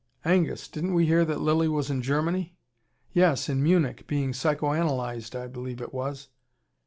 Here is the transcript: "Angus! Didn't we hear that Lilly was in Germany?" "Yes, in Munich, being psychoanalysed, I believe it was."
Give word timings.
"Angus! 0.25 0.67
Didn't 0.67 0.95
we 0.95 1.05
hear 1.05 1.23
that 1.25 1.41
Lilly 1.41 1.67
was 1.67 1.91
in 1.91 2.01
Germany?" 2.01 2.55
"Yes, 3.13 3.47
in 3.49 3.61
Munich, 3.61 4.07
being 4.07 4.33
psychoanalysed, 4.33 5.35
I 5.35 5.45
believe 5.45 5.79
it 5.79 5.93
was." 5.93 6.29